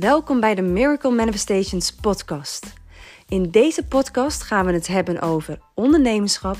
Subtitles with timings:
[0.00, 2.72] Welkom bij de Miracle Manifestations podcast.
[3.28, 6.56] In deze podcast gaan we het hebben over ondernemerschap,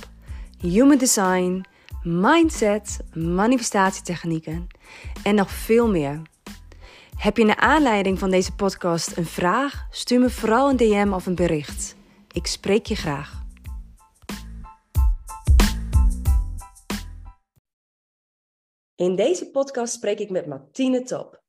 [0.59, 1.65] human design,
[2.03, 4.67] mindset, manifestatietechnieken
[5.25, 6.23] en nog veel meer.
[7.17, 9.87] Heb je naar aanleiding van deze podcast een vraag?
[9.91, 11.97] Stuur me vooral een DM of een bericht.
[12.33, 13.43] Ik spreek je graag.
[18.97, 21.40] In deze podcast spreek ik met Martine Top.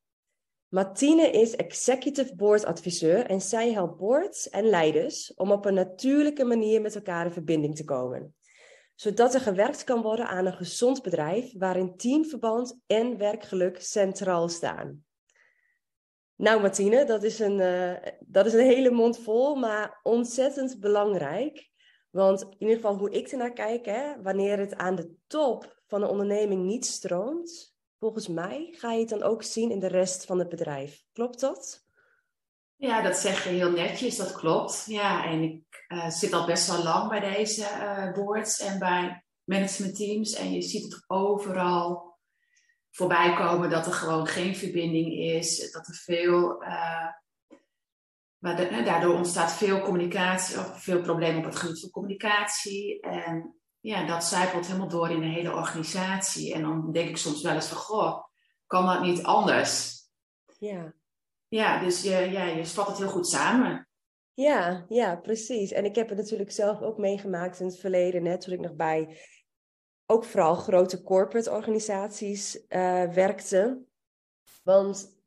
[0.71, 6.43] Martine is Executive Board Adviseur en zij helpt boards en leiders om op een natuurlijke
[6.43, 8.35] manier met elkaar in verbinding te komen.
[8.95, 15.05] Zodat er gewerkt kan worden aan een gezond bedrijf waarin teamverband en werkgeluk centraal staan.
[16.35, 21.69] Nou Martine, dat is een, uh, dat is een hele mond vol, maar ontzettend belangrijk.
[22.09, 26.01] Want in ieder geval hoe ik ernaar kijk, hè, wanneer het aan de top van
[26.01, 27.70] een onderneming niet stroomt,
[28.01, 31.03] volgens mij ga je het dan ook zien in de rest van het bedrijf.
[31.13, 31.85] Klopt dat?
[32.75, 34.85] Ja, dat zeg je heel netjes, dat klopt.
[34.85, 39.25] Ja, en ik uh, zit al best wel lang bij deze uh, boards en bij
[39.43, 40.33] managementteams.
[40.33, 42.17] En je ziet het overal
[42.91, 45.71] voorbij komen dat er gewoon geen verbinding is.
[45.71, 46.63] Dat er veel.
[46.63, 47.07] Uh,
[48.37, 52.99] maar de, daardoor ontstaat veel communicatie, of veel problemen op het gebied van communicatie.
[53.01, 56.53] En ja, dat zijpelt helemaal door in de hele organisatie.
[56.53, 58.23] En dan denk ik soms wel eens van, goh,
[58.67, 59.99] kan dat niet anders?
[60.57, 60.93] Ja.
[61.47, 63.87] Ja, dus je, ja, je vat het heel goed samen.
[64.33, 65.71] Ja, ja, precies.
[65.71, 68.75] En ik heb het natuurlijk zelf ook meegemaakt in het verleden, net toen ik nog
[68.75, 69.17] bij
[70.05, 73.81] ook vooral grote corporate organisaties uh, werkte.
[74.63, 75.20] Want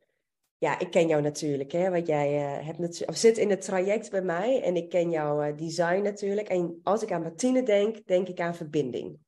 [0.64, 4.22] ja, ik ken jou natuurlijk, hè, want jij uh, hebt zit in het traject bij
[4.22, 6.48] mij en ik ken jouw uh, design natuurlijk.
[6.48, 9.18] En als ik aan Martine denk, denk ik aan verbinding.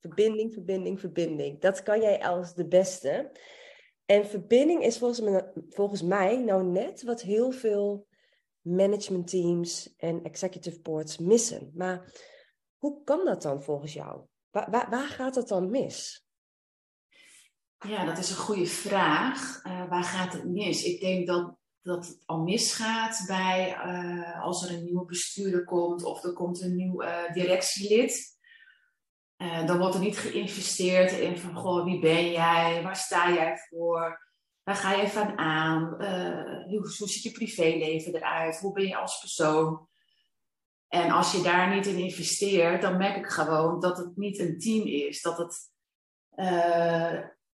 [0.00, 1.60] Verbinding, verbinding, verbinding.
[1.60, 3.30] Dat kan jij als de beste.
[4.04, 8.06] En verbinding is volgens mij, volgens mij nou net wat heel veel
[8.60, 11.70] managementteams en executive boards missen.
[11.74, 12.12] Maar
[12.76, 14.22] hoe kan dat dan volgens jou?
[14.50, 16.27] Waar, waar gaat dat dan mis?
[17.86, 19.64] Ja, dat is een goede vraag.
[19.64, 20.84] Uh, waar gaat het mis?
[20.84, 26.02] Ik denk dat, dat het al misgaat bij uh, als er een nieuwe bestuurder komt
[26.02, 28.36] of er komt een nieuw uh, directielid.
[29.36, 32.82] dan wordt er niet geïnvesteerd in van, goh, wie ben jij?
[32.82, 34.26] Waar sta jij voor?
[34.62, 35.82] Waar ga je van aan?
[36.68, 38.58] hoe, hoe ziet je privéleven eruit?
[38.58, 39.88] Hoe ben je als persoon?
[40.88, 44.58] En als je daar niet in investeert, dan merk ik gewoon dat het niet een
[44.58, 45.22] team is.
[45.22, 45.70] Dat het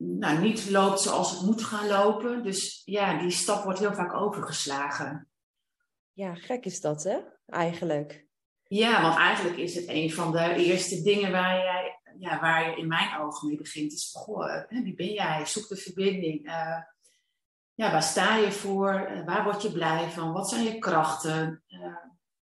[0.03, 2.43] nou, niet loopt zoals het moet gaan lopen.
[2.43, 5.29] Dus ja, die stap wordt heel vaak overgeslagen.
[6.13, 7.19] Ja, gek is dat, hè?
[7.47, 8.27] Eigenlijk.
[8.63, 12.77] Ja, want eigenlijk is het een van de eerste dingen waar, jij, ja, waar je
[12.77, 13.93] in mijn ogen mee begint.
[13.93, 15.47] Is van, goh, wie ben jij?
[15.47, 16.47] Zoek de verbinding.
[16.47, 16.83] Uh,
[17.75, 19.11] ja, waar sta je voor?
[19.11, 20.33] Uh, waar word je blij van?
[20.33, 21.63] Wat zijn je krachten?
[21.69, 21.97] Uh,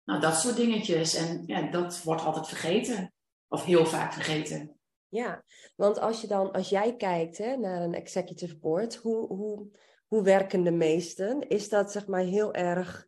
[0.03, 1.13] nou, dat soort dingetjes.
[1.13, 3.13] En ja, dat wordt altijd vergeten.
[3.47, 4.79] Of heel vaak vergeten.
[5.15, 5.43] Ja,
[5.75, 9.67] want als, je dan, als jij kijkt hè, naar een executive board, hoe, hoe,
[10.07, 11.49] hoe werken de meesten?
[11.49, 13.07] Is dat zeg maar heel erg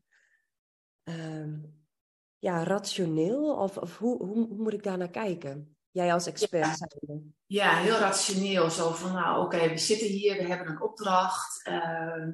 [1.04, 1.86] um,
[2.38, 3.56] ja, rationeel?
[3.56, 5.78] Of, of hoe, hoe, hoe, moet ik daar naar kijken?
[5.92, 7.18] Jij als expert ja.
[7.46, 8.70] Ja, heel rationeel.
[8.70, 11.68] Zo van, nou oké, we zitten hier, we hebben een opdracht.
[11.68, 12.28] Uh,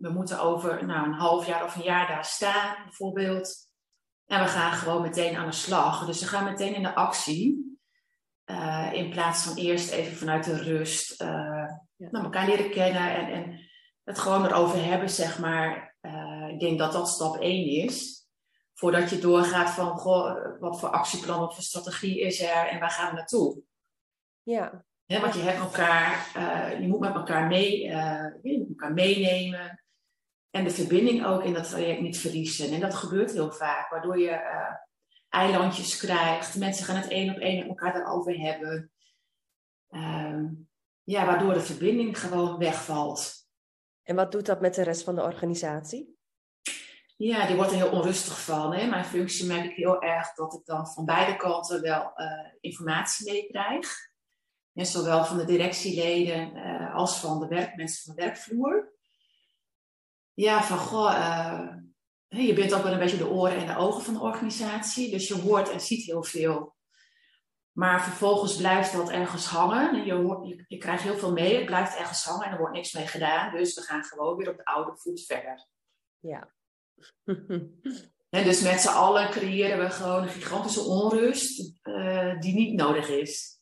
[0.00, 3.68] we moeten over nou, een half jaar of een jaar daar staan, bijvoorbeeld.
[4.26, 6.06] En we gaan gewoon meteen aan de slag.
[6.06, 7.77] Dus we gaan meteen in de actie.
[8.50, 11.28] Uh, in plaats van eerst even vanuit de rust uh,
[11.96, 12.08] ja.
[12.10, 13.60] nou, elkaar leren kennen en, en
[14.04, 15.96] het gewoon erover hebben, zeg maar.
[16.00, 18.26] Uh, ik denk dat dat stap één is.
[18.74, 22.90] Voordat je doorgaat van, goh, wat voor actieplan, wat voor strategie is er en waar
[22.90, 23.62] gaan we naartoe?
[24.42, 24.84] Ja.
[25.04, 26.30] ja want je hebt elkaar,
[26.80, 27.80] je moet met elkaar mee,
[28.42, 29.82] je moet elkaar meenemen.
[30.50, 32.72] En de verbinding ook in dat traject niet verliezen.
[32.72, 34.40] En dat gebeurt heel vaak, waardoor je
[35.28, 36.56] eilandjes krijgt.
[36.56, 38.92] Mensen gaan het één op één met elkaar erover hebben.
[39.90, 40.68] Um,
[41.02, 43.46] ja, waardoor de verbinding gewoon wegvalt.
[44.02, 46.16] En wat doet dat met de rest van de organisatie?
[47.16, 48.74] Ja, die wordt er heel onrustig van.
[48.74, 48.86] Hè?
[48.86, 53.32] Mijn functie merk ik heel erg dat ik dan van beide kanten wel uh, informatie
[53.32, 54.10] meekrijg.
[54.72, 58.92] zowel van de directieleden uh, als van de werkmensen van de werkvloer.
[60.34, 61.76] Ja, van goh, uh,
[62.28, 65.10] je bent ook wel een beetje de oren en de ogen van de organisatie.
[65.10, 66.76] Dus je hoort en ziet heel veel.
[67.72, 70.04] Maar vervolgens blijft dat ergens hangen.
[70.04, 72.74] Je, hoort, je, je, krijgt heel veel mee, het blijft ergens hangen en er wordt
[72.74, 73.56] niks mee gedaan.
[73.56, 75.66] Dus we gaan gewoon weer op de oude voet verder.
[76.18, 76.52] Ja.
[78.30, 83.08] en dus met z'n allen creëren we gewoon een gigantische onrust uh, die niet nodig
[83.08, 83.60] is.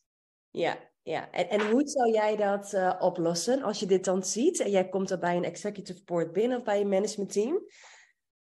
[0.49, 1.31] Ja, ja.
[1.31, 4.89] En, en hoe zou jij dat uh, oplossen als je dit dan ziet en jij
[4.89, 7.61] komt er bij een executive board binnen of bij een management team?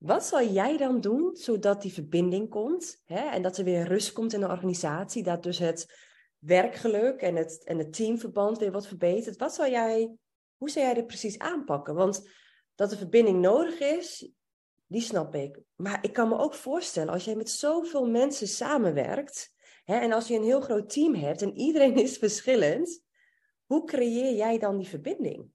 [0.02, 3.30] Wat zou jij dan doen zodat die verbinding komt hè?
[3.30, 5.94] en dat er weer rust komt in de organisatie, dat dus het
[6.38, 9.36] werkgeluk en het, en het teamverband weer wordt verbeterd?
[9.36, 10.16] Wat zou jij,
[10.56, 11.94] hoe zou jij dit precies aanpakken?
[11.94, 12.28] Want
[12.74, 14.32] dat de verbinding nodig is,
[14.86, 15.60] die snap ik.
[15.74, 19.54] Maar ik kan me ook voorstellen, als jij met zoveel mensen samenwerkt,
[19.84, 23.02] hè, en als je een heel groot team hebt en iedereen is verschillend,
[23.64, 25.51] hoe creëer jij dan die verbinding?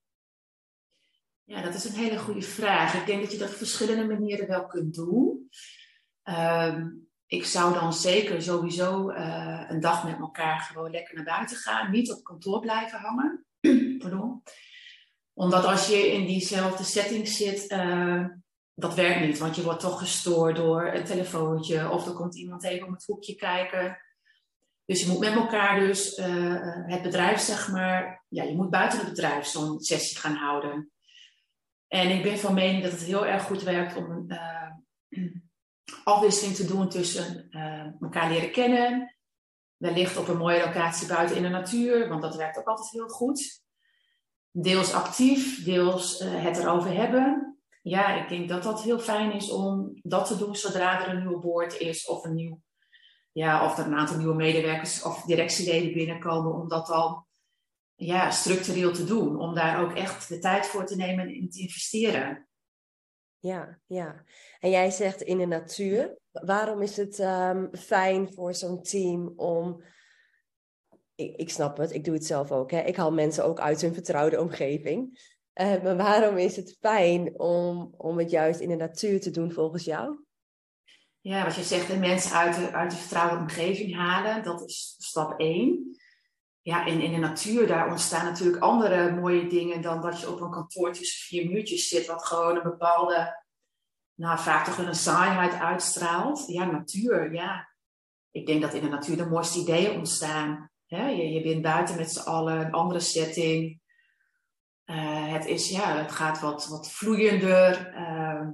[1.48, 2.94] Ja, dat is een hele goede vraag.
[2.94, 5.50] Ik denk dat je dat op verschillende manieren wel kunt doen.
[6.24, 6.90] Ehm,
[7.26, 11.92] ik zou dan zeker sowieso uh, een dag met elkaar gewoon lekker naar buiten gaan.
[11.92, 13.46] Niet op kantoor blijven hangen.
[14.02, 14.44] Pardon.
[15.34, 18.26] Omdat als je in diezelfde setting zit, uh,
[18.74, 19.38] dat werkt niet.
[19.38, 21.90] Want je wordt toch gestoord door een telefoontje.
[21.90, 23.98] Of er komt iemand even om het hoekje kijken.
[24.86, 28.24] Dus je moet met elkaar dus uh, het bedrijf, zeg maar...
[28.28, 30.92] Ja, je moet buiten het bedrijf zo'n sessie gaan houden.
[31.88, 34.34] En ik ben van mening dat het heel erg goed werkt om een
[35.14, 35.32] uh,
[36.14, 39.16] afwisseling te doen tussen uh, elkaar leren kennen.
[39.78, 43.08] Wellicht op een mooie locatie buiten in de natuur, want dat werkt ook altijd heel
[43.08, 43.62] goed.
[44.52, 47.58] Deels actief, deels uh, het erover hebben.
[47.82, 51.20] Ja, ik denk dat dat heel fijn is om dat te doen zodra er een
[51.20, 52.62] nieuwe board is of een nieuw,
[53.32, 57.27] ja, of er een aantal nieuwe medewerkers of directieleden binnenkomen, om dat dan
[57.98, 59.40] ja, structureel te doen.
[59.40, 62.48] Om daar ook echt de tijd voor te nemen en in te investeren.
[63.40, 64.24] Ja, ja.
[64.60, 66.18] En jij zegt in de natuur.
[66.32, 69.84] Waarom is het um, fijn voor zo'n team om.
[71.16, 72.72] Ik, ik, snap het, ik doe het zelf ook.
[72.72, 72.82] Hè?
[72.82, 75.20] Ik haal mensen ook uit hun vertrouwde omgeving.
[75.62, 79.52] Uh, maar waarom is het fijn om, om het juist in de natuur te doen
[79.52, 80.26] volgens jou?
[81.20, 84.96] Ja, wat je zegt, de mensen uit de, uit de vertrouwde omgeving halen, dat is
[84.98, 85.98] stap één
[86.68, 90.42] ja, in, in de natuur, daar ontstaan natuurlijk andere mooie dingen dan dat je op
[90.42, 93.44] een kantoor tussen vier muurtjes zit, wat gewoon een bepaalde,
[94.14, 96.48] nou vaak toch een saaiheid uitstraalt.
[96.48, 97.70] Ja, natuur, ja.
[98.32, 100.70] Ik denk dat in de natuur de mooiste ideeën ontstaan.
[100.86, 101.08] Hè?
[101.08, 103.82] Je, je bent buiten met z'n allen, een andere setting.
[104.86, 107.94] Uh, het, is, ja, het gaat wat, wat vloeiender.
[107.96, 108.48] Uh,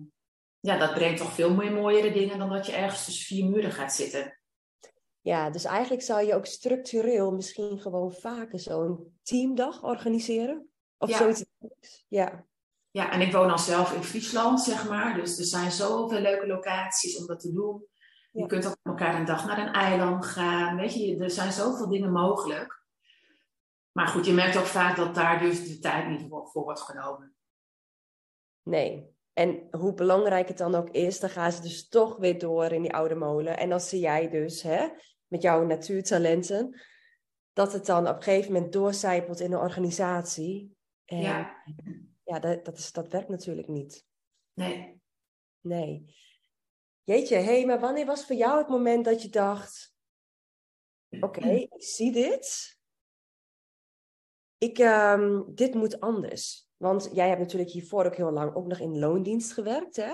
[0.59, 3.71] ja, dat brengt toch veel meer mooiere dingen dan dat je ergens tussen vier muren
[3.71, 4.37] gaat zitten.
[5.23, 10.69] Ja, dus eigenlijk zou je ook structureel misschien gewoon vaker zo'n teamdag organiseren.
[10.97, 11.17] Of ja.
[11.17, 11.45] zoiets.
[12.07, 12.45] Ja.
[12.91, 15.15] ja, en ik woon dan zelf in Friesland, zeg maar.
[15.15, 17.87] Dus er zijn zoveel leuke locaties om dat te doen.
[18.31, 20.75] Je kunt ook met elkaar een dag naar een eiland gaan.
[20.75, 22.83] Weet je, er zijn zoveel dingen mogelijk.
[23.91, 26.81] Maar goed, je merkt ook vaak dat daar dus de tijd niet voor, voor wordt
[26.81, 27.35] genomen.
[28.63, 29.11] Nee.
[29.33, 32.81] En hoe belangrijk het dan ook is, dan gaan ze dus toch weer door in
[32.81, 33.57] die oude molen.
[33.57, 34.87] En dan zie jij dus, hè,
[35.33, 36.81] met jouw natuurtalenten,
[37.53, 40.75] dat het dan op een gegeven moment doorcijpelt in een organisatie.
[41.05, 41.63] En ja,
[42.23, 44.05] ja dat, dat, is, dat werkt natuurlijk niet.
[44.53, 45.01] Nee.
[45.61, 46.15] Nee.
[47.03, 49.95] Jeetje, hé, hey, maar wanneer was voor jou het moment dat je dacht:
[51.19, 52.77] Oké, ik zie dit.
[54.57, 56.69] Ik, um, dit moet anders.
[56.77, 60.13] Want jij hebt natuurlijk hiervoor ook heel lang ook nog in loondienst gewerkt, hè?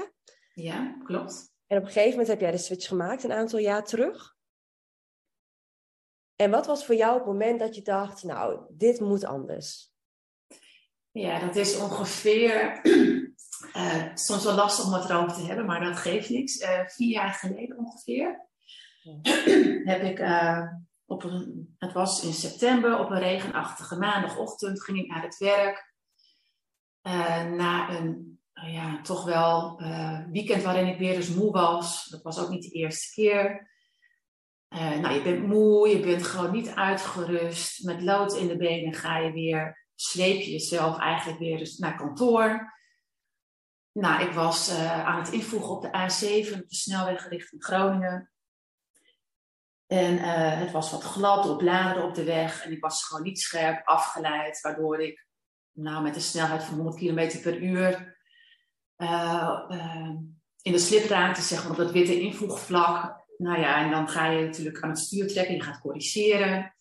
[0.54, 1.54] Ja, klopt.
[1.68, 4.38] En op een gegeven moment heb jij de switch gemaakt, een aantal jaar terug.
[6.42, 9.94] En wat was voor jou het moment dat je dacht, nou, dit moet anders?
[11.12, 12.80] Ja, dat is ongeveer,
[13.76, 16.62] uh, soms wel lastig om het erover te hebben, maar dat geeft niks.
[16.62, 18.48] Uh, vier jaar geleden ongeveer
[19.02, 19.20] ja.
[19.94, 20.68] heb ik uh,
[21.06, 25.94] op een, het was in september, op een regenachtige maandagochtend ging ik naar het werk.
[27.58, 29.82] na een ja, toch wel
[30.32, 32.06] weekend waarin ik weer eens moe was.
[32.06, 33.69] Dat was ook niet de eerste keer.
[34.70, 37.84] Uh, nou, je bent moe, je bent gewoon niet uitgerust.
[37.84, 42.78] Met lood in de benen ga je weer, sleep je jezelf eigenlijk weer naar kantoor.
[43.92, 48.32] Nou, ik was uh, aan het invoegen op de A7, op de snelweg richting Groningen.
[49.88, 52.66] En uh, het was wat glad op bladeren op de weg.
[52.66, 55.28] En ik was gewoon niet scherp afgeleid, waardoor ik
[55.72, 58.18] nou, met een snelheid van 100 km per uur
[60.62, 64.46] in de slipraamte, zeg maar, op dat witte invoegvlak, nou ja, en dan ga je
[64.46, 66.76] natuurlijk aan het stuur trekken, je gaat corrigeren.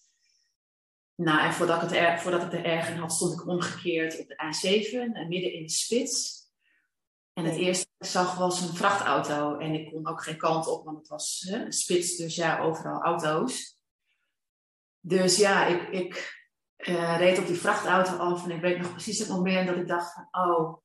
[1.15, 4.29] Nou, en voordat ik het er, voordat ik er in had, stond ik omgekeerd op
[4.29, 6.37] de A7, eh, midden in de spits.
[7.33, 9.59] En het eerste wat ik zag was een vrachtauto.
[9.59, 12.61] En ik kon ook geen kant op, want het was hè, een spits, dus ja,
[12.61, 13.83] overal auto's.
[15.00, 16.37] Dus ja, ik, ik
[16.77, 19.88] uh, reed op die vrachtauto af en ik weet nog precies het moment dat ik
[19.88, 20.77] dacht van, oh,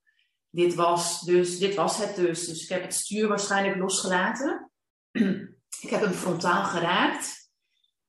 [0.50, 2.46] dit was, dus, dit was het dus.
[2.48, 4.72] Dus ik heb het stuur waarschijnlijk losgelaten.
[5.84, 7.52] Ik heb hem frontaal geraakt.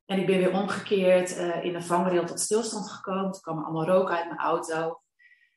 [0.04, 3.32] En ik ben weer omgekeerd uh, in een vangrail tot stilstand gekomen.
[3.32, 5.00] Toen kwam er allemaal rook uit mijn auto.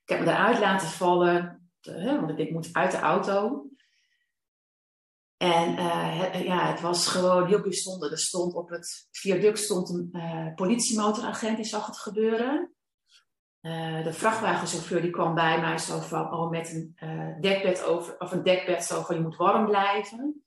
[0.04, 3.66] Ik heb me eruit laten vallen, want ik moet uit de auto.
[5.38, 8.12] En uh, ja, het was gewoon heel bijzonder.
[8.12, 12.72] Er stond op het viaduct stond een uh, politiemotoragent, die zag het gebeuren.
[14.04, 18.44] De vrachtwagenchauffeur die kwam bij mij zo van, oh, met een dekbed over, of een
[18.44, 20.47] dekbed zo van, je moet warm blijven.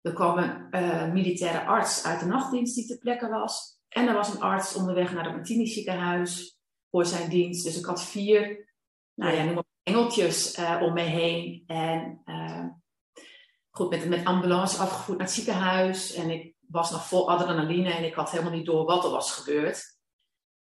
[0.00, 0.38] Er kwam
[0.70, 3.78] een militaire arts uit de nachtdienst die ter plekke was.
[3.88, 6.58] En er was een arts onderweg naar het Martini ziekenhuis
[6.90, 7.64] voor zijn dienst.
[7.64, 8.68] Dus ik had vier,
[9.14, 11.62] nou ja, noem maar engeltjes om me heen.
[11.66, 12.22] En
[13.70, 16.14] goed, met, met ambulance afgevoerd naar het ziekenhuis.
[16.14, 19.32] En ik was nog vol adrenaline en ik had helemaal niet door wat er was
[19.32, 19.98] gebeurd.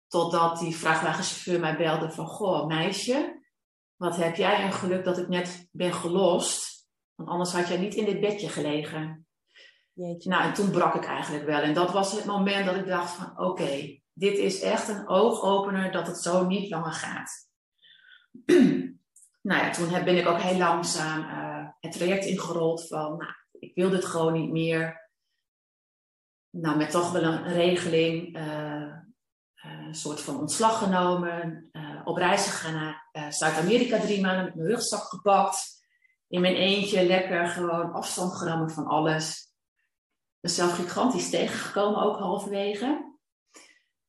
[0.08, 3.44] Totdat die vrachtwagenchauffeur mij belde van, goh, meisje,
[3.96, 6.88] wat heb jij een geluk dat ik net ben gelost.
[7.16, 9.25] Want anders had jij niet in dit bedje gelegen.
[9.96, 11.62] Nou, en toen brak ik eigenlijk wel.
[11.62, 15.92] En dat was het moment dat ik dacht van, oké, dit is echt een oogopener
[15.92, 17.50] dat het zo niet langer gaat.
[19.50, 23.76] nou ja, toen ben ik ook heel langzaam uh, het traject ingerold van, nou, ik
[23.76, 25.10] wil dit gewoon niet meer.
[26.50, 28.94] Nou, met toch wel een regeling, uh,
[29.92, 31.70] soort van ontslag genomen,
[32.04, 35.86] op reis gegaan naar Zuid-Amerika drie maanden met mijn rugzak gepakt.
[36.28, 39.55] In mijn eentje lekker gewoon afstand genomen van alles.
[40.46, 43.16] Mezelf gigantisch tegengekomen ook halverwege.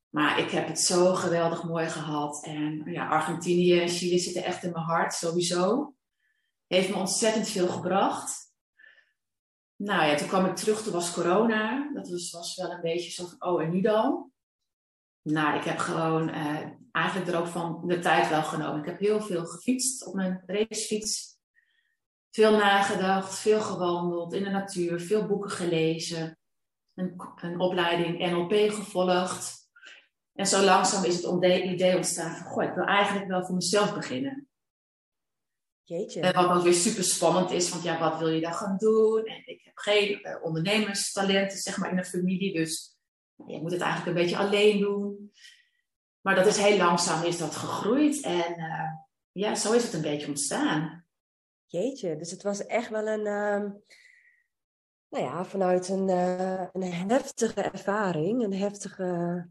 [0.09, 2.45] Maar ik heb het zo geweldig mooi gehad.
[2.45, 5.95] En ja, Argentinië en Chili zitten echt in mijn hart, sowieso.
[6.67, 8.53] Heeft me ontzettend veel gebracht.
[9.77, 11.91] Nou ja, toen kwam ik terug, toen was corona.
[11.95, 14.31] Dat was, was wel een beetje zo van, oh en nu dan?
[15.23, 18.81] Nou, ik heb gewoon eh, eigenlijk er ook van de tijd wel genomen.
[18.81, 21.36] Ik heb heel veel gefietst op mijn racefiets.
[22.37, 26.39] Veel nagedacht, veel gewandeld in de natuur, veel boeken gelezen.
[26.95, 29.69] Een, een opleiding NLP gevolgd.
[30.35, 33.95] En zo langzaam is het idee ontstaan van, goh, ik wil eigenlijk wel voor mezelf
[33.95, 34.49] beginnen.
[35.83, 36.21] Jeetje.
[36.21, 39.25] En wat ook weer super spannend is, want ja, wat wil je dan gaan doen?
[39.25, 42.97] En ik heb geen uh, ondernemerstalenten, zeg maar, in de familie, dus
[43.47, 45.33] je moet het eigenlijk een beetje alleen doen.
[46.21, 48.91] Maar dat is heel langzaam is dat gegroeid en uh,
[49.33, 51.06] ja, zo is het een beetje ontstaan.
[51.67, 53.71] Jeetje, dus het was echt wel een, uh,
[55.09, 59.49] nou ja, vanuit een, uh, een heftige ervaring, een heftige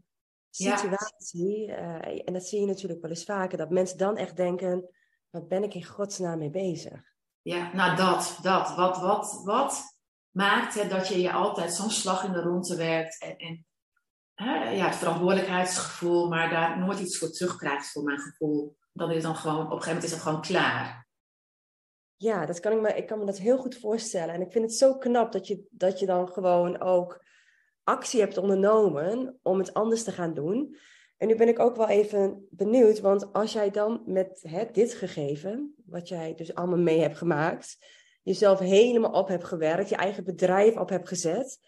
[0.50, 1.68] situatie.
[1.68, 4.88] Uh, en dat zie je natuurlijk wel eens vaker, dat mensen dan echt denken,
[5.30, 7.14] wat ben ik in godsnaam mee bezig?
[7.42, 8.74] Ja, nou dat, dat.
[8.74, 9.96] Wat, wat, wat
[10.30, 13.66] maakt het dat je je altijd zo'n slag in de ronde werkt en, en
[14.34, 18.76] hè, ja, het verantwoordelijkheidsgevoel, maar daar nooit iets voor terugkrijgt voor mijn gevoel.
[18.92, 21.05] Dan is dan gewoon, op een gegeven moment is het gewoon klaar.
[22.16, 24.34] Ja, dat kan ik, me, ik kan me dat heel goed voorstellen.
[24.34, 27.24] En ik vind het zo knap dat je, dat je dan gewoon ook
[27.84, 30.76] actie hebt ondernomen om het anders te gaan doen.
[31.16, 34.94] En nu ben ik ook wel even benieuwd, want als jij dan met hè, dit
[34.94, 37.78] gegeven, wat jij dus allemaal mee hebt gemaakt,
[38.22, 41.58] jezelf helemaal op hebt gewerkt, je eigen bedrijf op hebt gezet,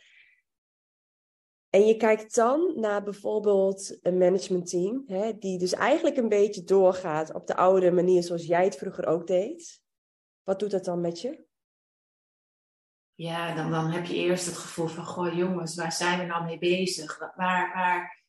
[1.71, 7.35] en je kijkt dan naar bijvoorbeeld een managementteam, hè, die dus eigenlijk een beetje doorgaat
[7.35, 9.81] op de oude manier zoals jij het vroeger ook deed.
[10.49, 11.47] Wat doet dat dan met je?
[13.15, 16.45] ja, dan, dan heb je eerst het gevoel van, goh jongens, waar zijn we nou
[16.45, 17.19] mee bezig?
[17.19, 18.25] Waar, waar,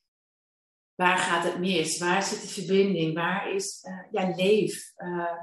[0.95, 1.97] waar gaat het mis?
[1.99, 3.13] Waar zit de verbinding?
[3.13, 4.93] Waar is, uh, ja, leef.
[4.97, 5.41] Uh,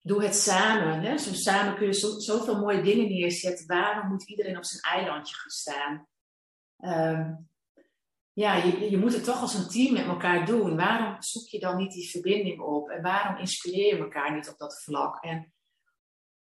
[0.00, 1.00] doe het samen.
[1.00, 1.18] Hè?
[1.18, 3.66] Zo samen kun je zo, zoveel mooie dingen neerzetten.
[3.66, 6.08] Waarom moet iedereen op zijn eilandje gaan staan?
[6.78, 7.34] Uh,
[8.32, 10.76] ja, je, je moet het toch als een team met elkaar doen.
[10.76, 12.88] Waarom zoek je dan niet die verbinding op?
[12.88, 15.24] En waarom inspireer je elkaar niet op dat vlak?
[15.24, 15.54] En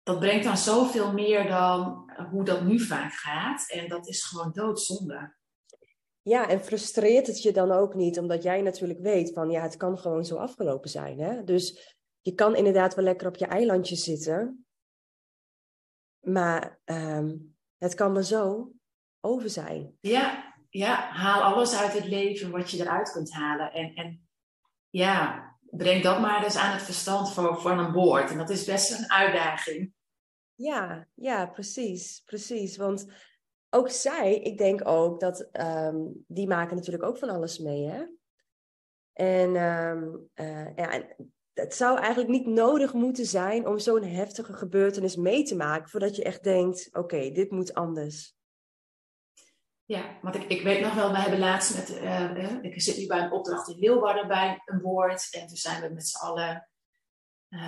[0.04, 3.70] dat brengt dan zoveel meer dan hoe dat nu vaak gaat.
[3.70, 5.34] En dat is gewoon doodzonde.
[6.22, 9.76] Ja, en frustreert het je dan ook niet, omdat jij natuurlijk weet van ja, het
[9.76, 11.18] kan gewoon zo afgelopen zijn.
[11.18, 11.44] Hè?
[11.44, 14.66] Dus je kan inderdaad wel lekker op je eilandje zitten,
[16.20, 18.72] maar um, het kan er zo
[19.20, 19.96] over zijn.
[20.00, 23.72] Ja, ja, haal alles uit het leven wat je eruit kunt halen.
[23.72, 24.28] En, en
[24.90, 28.30] ja, breng dat maar eens aan het verstand voor, voor een boord.
[28.30, 29.92] En dat is best een uitdaging.
[30.54, 32.76] Ja, ja, precies, precies.
[32.76, 33.06] Want
[33.70, 38.04] ook zij, ik denk ook dat um, die maken natuurlijk ook van alles mee, hè?
[39.12, 41.02] En um, uh, ja,
[41.52, 46.16] het zou eigenlijk niet nodig moeten zijn om zo'n heftige gebeurtenis mee te maken, voordat
[46.16, 48.36] je echt denkt, oké, dit moet anders.
[49.86, 53.06] Ja, want ik, ik weet nog wel, we hebben laatst met, uh, ik zit nu
[53.06, 55.28] bij een opdracht in Leeuwarden bij een boord.
[55.30, 56.68] En toen zijn we met z'n allen,
[57.48, 57.60] uh,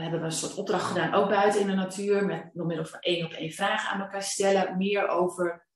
[0.00, 3.00] hebben we een soort opdracht gedaan, ook buiten in de natuur, met door middel van
[3.00, 4.76] één op één vragen aan elkaar stellen.
[4.76, 5.66] Meer over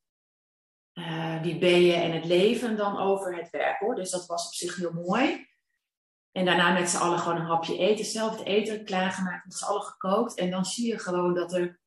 [0.98, 3.94] uh, wie ben je en het leven dan over het werk hoor.
[3.94, 5.46] Dus dat was op zich heel mooi.
[6.32, 9.64] En daarna met z'n allen gewoon een hapje eten, zelf het eten klaargemaakt, met z'n
[9.64, 10.34] allen gekookt.
[10.34, 11.80] En dan zie je gewoon dat er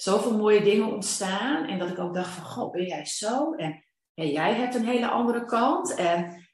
[0.00, 1.64] zoveel mooie dingen ontstaan.
[1.64, 3.54] En dat ik ook dacht van, god, ben jij zo?
[3.54, 3.82] En
[4.14, 5.94] jij hebt een hele andere kant.
[5.94, 6.46] En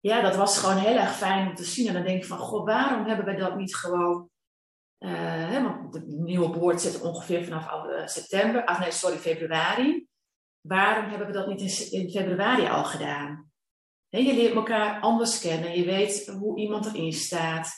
[0.00, 1.88] ja, dat was gewoon heel erg fijn om te zien.
[1.88, 4.28] En dan denk ik van, god, waarom hebben we dat niet gewoon...
[4.98, 10.06] Uh, want de nieuwe boord zit ongeveer vanaf uh, september, ah nee, sorry, februari.
[10.60, 13.50] Waarom hebben we dat niet in, februari al gedaan?
[14.08, 15.78] je leert elkaar anders kennen.
[15.78, 17.72] Je weet hoe iemand erin staat.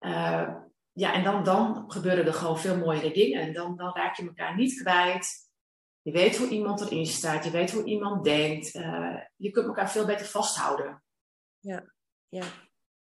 [0.00, 0.54] Uh,
[0.94, 3.40] ja, en dan, dan gebeuren er gewoon veel mooiere dingen.
[3.40, 5.50] En dan, dan raak je elkaar niet kwijt.
[6.02, 7.44] Je weet hoe iemand erin staat.
[7.44, 8.74] Je weet hoe iemand denkt.
[8.74, 11.02] Uh, je kunt elkaar veel beter vasthouden.
[11.58, 11.92] Ja,
[12.28, 12.44] ja.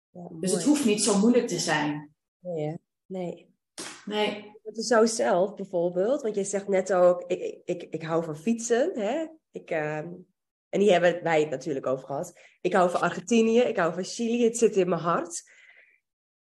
[0.09, 2.15] ja dus het hoeft niet zo moeilijk te zijn.
[2.39, 3.53] Nee, nee.
[4.05, 4.57] Nee.
[4.63, 8.37] Het is zo zelf bijvoorbeeld, want je zegt net ook, ik, ik, ik hou van
[8.37, 8.99] fietsen.
[8.99, 9.25] Hè?
[9.51, 9.97] Ik, uh,
[10.69, 12.39] en die hebben wij het natuurlijk over gehad.
[12.61, 15.43] Ik hou van Argentinië, ik hou van Chili, het zit in mijn hart.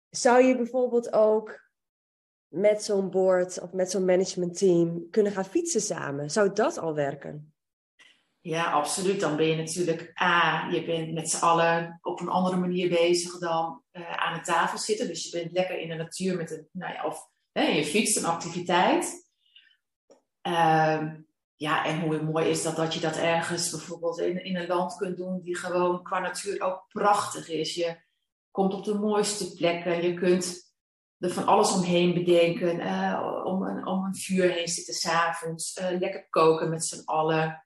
[0.10, 1.64] Zou je bijvoorbeeld ook
[2.48, 6.30] met zo'n board of met zo'n managementteam kunnen gaan fietsen samen?
[6.30, 7.54] Zou dat al werken?
[8.40, 9.20] Ja, absoluut.
[9.20, 13.38] Dan ben je natuurlijk, A, je bent met z'n allen op een andere manier bezig
[13.40, 15.08] dan uh, aan de tafel zitten.
[15.08, 18.18] Dus je bent lekker in de natuur met een, nou ja, of hè, je fietst
[18.18, 19.30] een activiteit.
[20.48, 21.14] Uh,
[21.56, 24.96] ja, en hoe mooi is dat dat je dat ergens bijvoorbeeld in, in een land
[24.96, 27.76] kunt doen die gewoon qua natuur ook prachtig is.
[27.76, 27.98] Je
[28.56, 30.04] komt op de mooiste plekken.
[30.04, 30.74] Je kunt
[31.20, 32.80] er van alles omheen bedenken.
[32.80, 35.78] Uh, om, een, om een vuur heen zitten s'avonds.
[35.78, 37.66] Uh, lekker koken met z'n allen.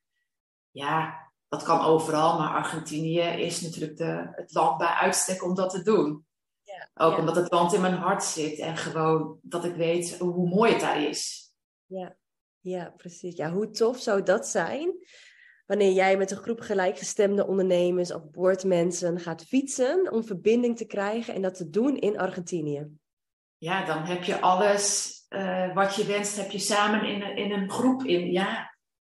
[0.71, 2.37] Ja, dat kan overal.
[2.37, 6.25] Maar Argentinië is natuurlijk de, het land bij uitstek om dat te doen.
[6.61, 8.59] Ja, Ook omdat het land in mijn hart zit.
[8.59, 11.53] En gewoon dat ik weet hoe mooi het daar is.
[11.85, 12.15] Ja,
[12.59, 13.35] ja precies.
[13.35, 14.98] Ja, hoe tof zou dat zijn?
[15.69, 21.33] Wanneer jij met een groep gelijkgestemde ondernemers of boordmensen gaat fietsen om verbinding te krijgen
[21.33, 22.87] en dat te doen in Argentinië.
[23.57, 27.71] Ja, dan heb je alles uh, wat je wenst, heb je samen in, in een
[27.71, 28.03] groep.
[28.03, 28.67] In, ja, ik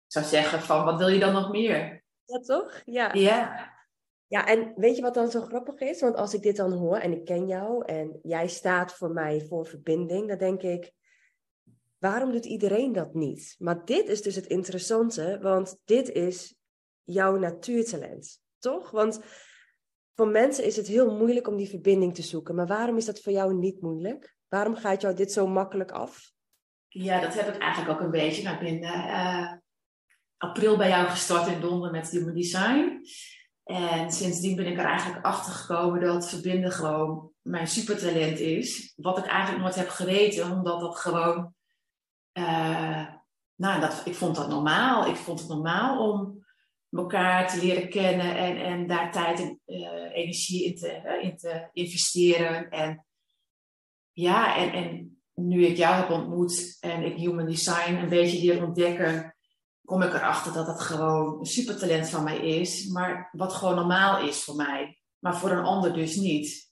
[0.07, 2.03] zou zeggen van, wat wil je dan nog meer?
[2.25, 2.81] Ja, toch?
[2.85, 3.13] Ja.
[3.13, 3.71] Ja.
[4.27, 6.01] Ja, en weet je wat dan zo grappig is?
[6.01, 9.41] Want als ik dit dan hoor en ik ken jou en jij staat voor mij
[9.41, 10.91] voor verbinding, dan denk ik,
[12.03, 13.55] Waarom doet iedereen dat niet?
[13.59, 16.55] Maar dit is dus het interessante, want dit is
[17.03, 18.91] jouw natuurtalent, toch?
[18.91, 19.21] Want
[20.15, 22.55] voor mensen is het heel moeilijk om die verbinding te zoeken.
[22.55, 24.35] Maar waarom is dat voor jou niet moeilijk?
[24.47, 26.31] Waarom gaat jou dit zo makkelijk af?
[26.87, 28.43] Ja, dat heb ik eigenlijk ook een beetje.
[28.43, 29.53] Nou, ik ben uh,
[30.37, 33.01] april bij jou gestart in Londen met Human Design.
[33.63, 38.93] En sindsdien ben ik er eigenlijk achter gekomen dat verbinden gewoon mijn supertalent is.
[38.95, 41.53] Wat ik eigenlijk nooit heb geweten, omdat dat gewoon
[42.33, 43.07] uh,
[43.55, 45.07] nou, dat, ik vond dat normaal.
[45.07, 46.45] Ik vond het normaal om
[46.89, 51.69] elkaar te leren kennen en, en daar tijd en uh, energie in te, in te
[51.73, 52.69] investeren.
[52.69, 53.05] En
[54.11, 58.65] ja, en, en nu ik jou heb ontmoet en ik human design een beetje leer
[58.65, 59.35] ontdekken,
[59.85, 64.27] kom ik erachter dat dat gewoon een supertalent van mij is, maar wat gewoon normaal
[64.27, 66.71] is voor mij, maar voor een ander dus niet.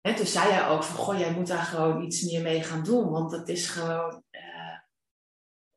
[0.00, 2.82] En toen zei hij ook van, goh, jij moet daar gewoon iets meer mee gaan
[2.82, 4.21] doen, want het is gewoon,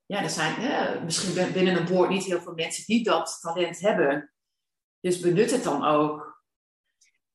[0.05, 4.33] ja, er zijn misschien binnen een boord niet heel veel mensen die dat talent hebben.
[4.99, 6.43] Dus benut het dan ook.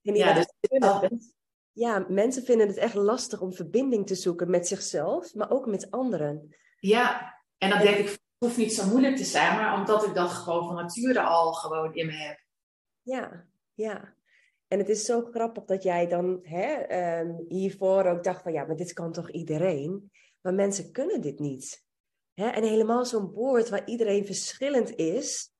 [0.00, 1.34] Ja, dus
[1.72, 5.90] ja, mensen vinden het echt lastig om verbinding te zoeken met zichzelf, maar ook met
[5.90, 6.56] anderen.
[6.78, 10.14] Ja, en dan denk ik, het hoeft niet zo moeilijk te zijn, maar omdat ik
[10.14, 12.38] dat gewoon van nature al gewoon in me heb.
[13.02, 14.14] Ja, ja.
[14.68, 18.64] En het is zo grappig dat jij dan hè, um, hiervoor ook dacht van ja,
[18.64, 20.10] maar dit kan toch iedereen?
[20.40, 21.84] Maar mensen kunnen dit niet.
[22.48, 25.52] En helemaal zo'n boord waar iedereen verschillend is.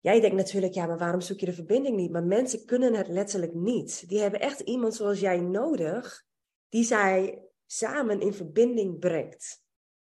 [0.00, 2.10] Jij denkt natuurlijk, ja, maar waarom zoek je de verbinding niet?
[2.10, 4.08] Maar mensen kunnen het letterlijk niet.
[4.08, 6.24] Die hebben echt iemand zoals jij nodig,
[6.68, 9.62] die zij samen in verbinding brengt.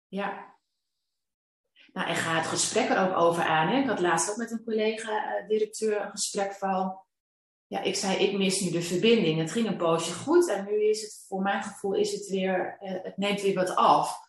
[0.07, 0.55] Ja.
[1.93, 3.67] Nou, en ga het gesprek er ook over aan.
[3.67, 3.79] Hè?
[3.79, 6.99] Ik had laatst ook met een collega-directeur een gesprek van.
[7.67, 9.39] Ja, ik zei, ik mis nu de verbinding.
[9.39, 12.77] Het ging een poosje goed en nu is het, voor mijn gevoel, is het weer,
[12.79, 14.26] eh, het neemt weer wat af.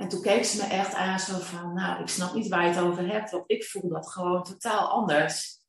[0.00, 2.68] En toen keek ze me echt aan zo van, nou, ik snap niet waar je
[2.68, 5.60] het over hebt, want ik voel dat gewoon totaal anders.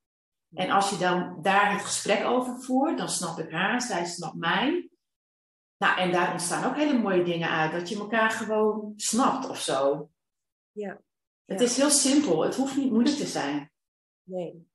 [0.53, 4.35] En als je dan daar het gesprek over voert, dan snap ik haar, zij snapt
[4.35, 4.89] mij.
[5.77, 9.61] Nou, en daar ontstaan ook hele mooie dingen uit, dat je elkaar gewoon snapt of
[9.61, 10.09] zo.
[10.71, 11.01] Ja.
[11.45, 13.71] Het is heel simpel, het hoeft niet moeilijk te zijn.
[14.23, 14.67] Nee,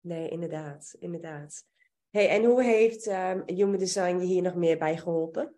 [0.00, 1.64] nee, inderdaad, inderdaad.
[2.10, 5.56] Hey, en hoe heeft um, Human Design je hier nog meer bij geholpen?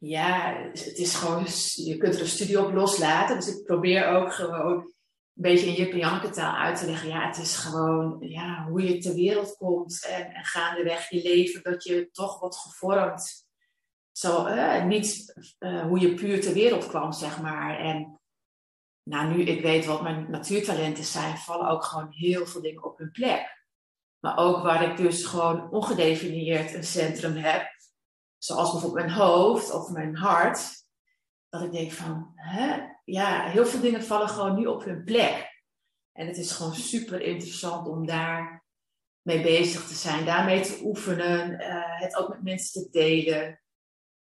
[0.00, 3.36] Ja, het is gewoon, je kunt er een studie op loslaten.
[3.36, 4.92] Dus ik probeer ook gewoon
[5.40, 7.08] beetje in Jip en taal uit te leggen.
[7.08, 11.62] Ja, het is gewoon ja, hoe je ter wereld komt en, en gaandeweg je leven,
[11.62, 13.48] dat je toch wordt gevormd.
[14.12, 17.78] Zo, uh, niet uh, hoe je puur ter wereld kwam, zeg maar.
[17.78, 18.20] En
[19.02, 22.98] nou, nu ik weet wat mijn natuurtalenten zijn, vallen ook gewoon heel veel dingen op
[22.98, 23.58] hun plek.
[24.20, 27.66] Maar ook waar ik dus gewoon ongedefinieerd een centrum heb,
[28.42, 30.84] zoals bijvoorbeeld mijn hoofd of mijn hart,
[31.48, 32.78] dat ik denk van, hè?
[33.04, 35.62] ja, heel veel dingen vallen gewoon nu op hun plek.
[36.12, 38.64] En het is gewoon super interessant om daar
[39.22, 43.60] mee bezig te zijn, daarmee te oefenen, uh, het ook met mensen te delen.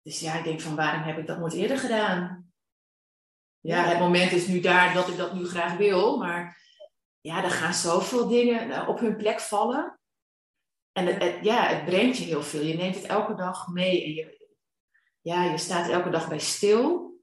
[0.01, 2.51] Dus ja, ik denk van waarom heb ik dat nooit eerder gedaan?
[3.59, 6.57] Ja, het moment is nu daar dat ik dat nu graag wil, maar
[7.21, 9.96] ja, er gaan zoveel dingen eh, op hun plek vallen.
[10.97, 12.61] En het, ja, het brengt je heel veel.
[12.61, 14.49] Je neemt het elke dag mee en je,
[15.21, 17.15] ja, je staat elke dag bij stil.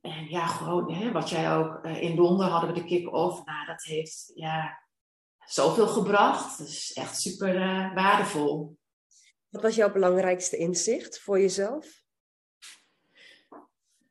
[0.00, 3.44] En ja, gewoon hè, wat jij ook uh, in Londen hadden we de kick-off.
[3.44, 4.82] Nou, dat heeft ja,
[5.44, 6.58] zoveel gebracht.
[6.58, 8.78] Dat is echt super uh, waardevol.
[9.48, 12.02] Wat was jouw belangrijkste inzicht voor jezelf?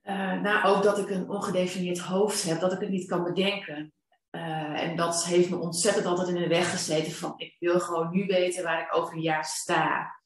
[0.04, 3.94] Uh, nou, ook dat ik een ongedefinieerd hoofd heb, dat ik het niet kan bedenken.
[4.32, 8.12] Uh, en dat heeft me ontzettend altijd in de weg gezeten van ik wil gewoon
[8.12, 10.18] nu weten waar ik over een jaar sta.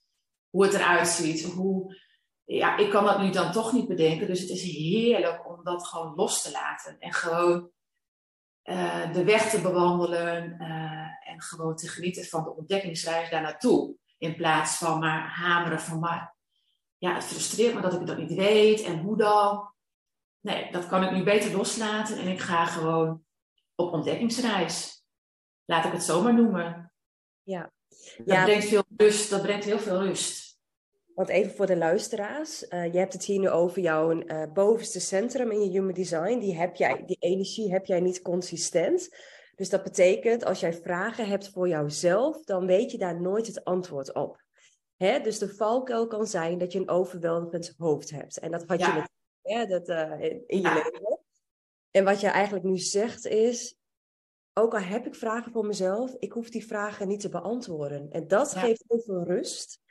[0.49, 1.43] Hoe het eruit ziet.
[1.43, 1.95] Hoe,
[2.43, 4.27] ja, ik kan dat nu dan toch niet bedenken.
[4.27, 6.99] Dus het is heerlijk om dat gewoon los te laten.
[6.99, 7.71] En gewoon
[8.63, 10.57] uh, de weg te bewandelen.
[11.23, 13.95] en gewoon te genieten van de ontdekkingsreis daar naartoe.
[14.17, 16.35] In plaats van maar hameren van maar
[17.03, 19.73] ja, het frustreert me dat ik dat niet weet en hoe dan.
[20.39, 23.23] Nee, dat kan ik nu beter loslaten en ik ga gewoon
[23.75, 25.05] op ontdekkingsreis.
[25.65, 26.93] Laat ik het zomaar noemen.
[27.43, 27.71] Ja.
[28.17, 28.43] Dat, ja.
[28.43, 30.57] Brengt, veel rust, dat brengt heel veel rust.
[31.15, 34.99] Want even voor de luisteraars, uh, je hebt het hier nu over jouw uh, bovenste
[34.99, 36.39] centrum in je human design.
[36.39, 39.09] Die, heb jij, die energie heb jij niet consistent.
[39.55, 43.63] Dus dat betekent, als jij vragen hebt voor jouzelf, dan weet je daar nooit het
[43.63, 44.41] antwoord op.
[44.97, 45.19] Hè?
[45.19, 48.39] Dus de valkuil kan zijn dat je een overweldigend hoofd hebt.
[48.39, 49.09] En dat had je met,
[49.41, 51.21] hè, dat, uh, in je leven.
[51.93, 53.77] En wat je eigenlijk nu zegt is,
[54.53, 58.11] ook al heb ik vragen voor mezelf, ik hoef die vragen niet te beantwoorden.
[58.11, 59.81] En dat geeft heel veel rust.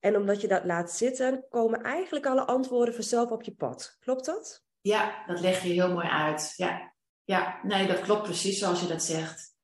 [0.00, 3.96] En omdat je dat laat zitten, komen eigenlijk alle antwoorden vanzelf op je pad.
[4.00, 4.64] Klopt dat?
[4.80, 6.52] Ja, dat leg je heel mooi uit.
[6.56, 6.92] Ja,
[7.24, 9.54] ja nee, dat klopt precies zoals je dat zegt.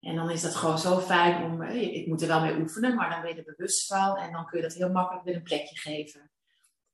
[0.00, 3.10] En dan is dat gewoon zo fijn om, ik moet er wel mee oefenen, maar
[3.10, 5.42] dan ben je er bewust van en dan kun je dat heel makkelijk weer een
[5.42, 6.30] plekje geven.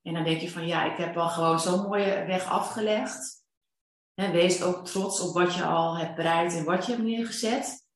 [0.02, 3.43] En dan denk je van ja, ik heb al gewoon zo'n mooie weg afgelegd.
[4.14, 7.86] En wees ook trots op wat je al hebt bereikt en wat je hebt neergezet.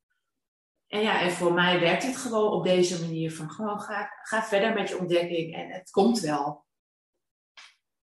[0.87, 4.43] En ja, en voor mij werkt het gewoon op deze manier van gewoon ga, ga
[4.43, 6.67] verder met je ontdekking en het komt wel.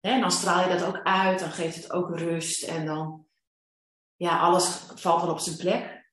[0.00, 3.26] En dan straal je dat ook uit, dan geeft het ook rust en dan,
[4.16, 6.12] ja, alles valt er op zijn plek.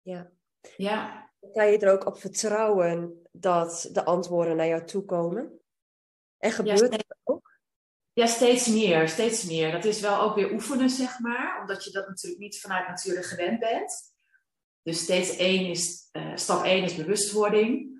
[0.00, 0.30] Ja.
[0.76, 1.30] ja.
[1.52, 5.60] Kan je er ook op vertrouwen dat de antwoorden naar jou toe komen?
[6.38, 7.31] En gebeurt ja?
[8.14, 9.72] Ja, steeds meer, steeds meer.
[9.72, 11.60] Dat is wel ook weer oefenen, zeg maar.
[11.60, 14.12] Omdat je dat natuurlijk niet vanuit natuurlijk gewend bent.
[14.82, 17.90] Dus steeds één is, uh, stap één is bewustwording.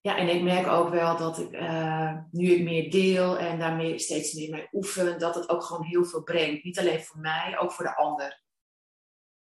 [0.00, 3.98] Ja, en ik merk ook wel dat ik, uh, nu ik meer deel en daarmee
[3.98, 6.64] steeds meer mee oefen, dat het ook gewoon heel veel brengt.
[6.64, 8.42] Niet alleen voor mij, ook voor de ander.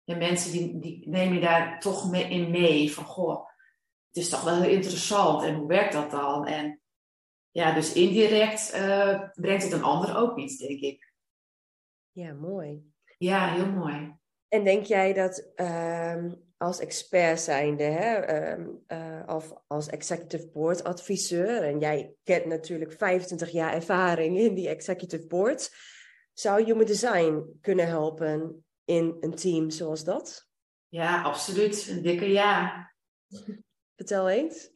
[0.06, 2.94] En mensen die, die nemen daar toch mee in mee.
[2.94, 3.48] Van goh,
[4.08, 5.44] het is toch wel heel interessant.
[5.44, 6.46] En hoe werkt dat dan?
[6.46, 6.82] En
[7.56, 11.14] ja, dus indirect uh, brengt het een ander ook iets, denk ik.
[12.12, 12.94] Ja, mooi.
[13.18, 14.16] Ja, heel mooi.
[14.48, 16.26] En denk jij dat uh,
[16.58, 23.50] als expert zijnde, hè, uh, of als executive board adviseur, en jij kent natuurlijk 25
[23.50, 25.76] jaar ervaring in die executive board,
[26.34, 30.48] zou Human Design kunnen helpen in een team zoals dat?
[30.88, 31.88] Ja, absoluut.
[31.90, 32.92] Een dikke ja.
[33.96, 34.75] Vertel eens.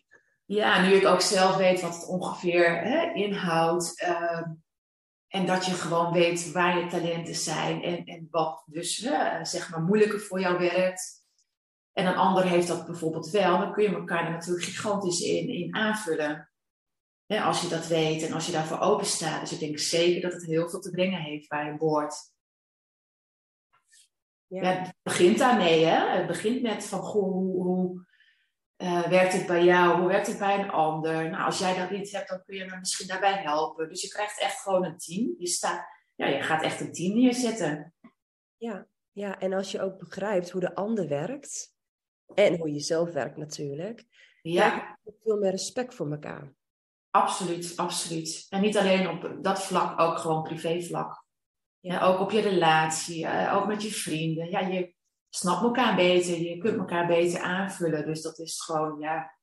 [0.50, 4.02] Ja, nu ik ook zelf weet wat het ongeveer hè, inhoudt.
[4.02, 4.48] Uh,
[5.28, 8.96] en dat je gewoon weet waar je talenten zijn en, en wat dus
[9.42, 11.26] zeg maar moeilijker voor jou werkt.
[11.94, 13.58] En een ander heeft dat bijvoorbeeld wel.
[13.58, 16.52] Dan kun je elkaar er natuurlijk gigantisch in, in aanvullen.
[17.28, 19.42] als je dat weet en als je daarvoor open staat.
[19.42, 22.16] Dus ik denk zeker dat het heel veel te brengen heeft bij een boord.
[24.48, 24.64] Ja.
[24.64, 26.18] het begint daarmee, hè?
[26.18, 28.08] Het begint met van, goh, hoe, hoe
[28.82, 30.00] uh, werkt het bij jou?
[30.00, 31.30] Hoe werkt het bij een ander?
[31.30, 33.90] Nou, als jij dat niet hebt, dan kun je me misschien daarbij helpen.
[33.90, 35.36] Dus je krijgt echt gewoon een team.
[35.38, 37.94] Je, staat, ja, je gaat echt een team neerzetten.
[38.58, 41.74] Ja, ja, en als je ook begrijpt hoe de ander werkt,
[42.34, 44.06] en hoe je zelf werkt natuurlijk,
[44.42, 44.64] ja.
[44.64, 46.54] heb je veel meer respect voor elkaar.
[47.10, 48.46] Absoluut, absoluut.
[48.50, 51.28] En niet alleen op dat vlak, ook gewoon privé vlak.
[51.80, 52.02] Ja.
[52.02, 54.50] ook op je relatie, uh, ook met je vrienden.
[54.50, 54.94] Ja, je
[55.30, 58.06] snapt elkaar beter, je kunt elkaar beter aanvullen.
[58.06, 59.36] Dus dat is gewoon, ja,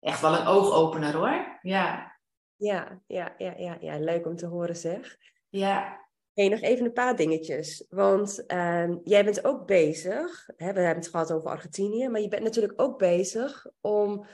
[0.00, 1.58] echt wel een oogopener hoor.
[1.62, 2.12] Ja.
[2.56, 5.16] Ja, ja, ja, ja, ja, leuk om te horen zeg.
[5.48, 6.02] Ja.
[6.34, 7.86] Hey, nog even een paar dingetjes.
[7.88, 12.28] Want uh, jij bent ook bezig, hè, we hebben het gehad over Argentinië, maar je
[12.28, 14.26] bent natuurlijk ook bezig om